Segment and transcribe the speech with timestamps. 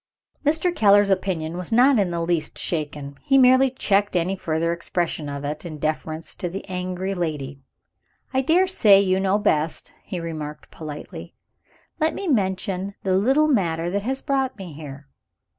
[0.43, 0.75] Mr.
[0.75, 5.45] Keller's opinion was not in the least shaken; he merely checked any further expression of
[5.45, 7.59] it, in deference to an angry lady.
[8.33, 11.35] "I dare say you know best," he remarked politely.
[11.99, 15.07] "Let me mention the little matter that has brought me here.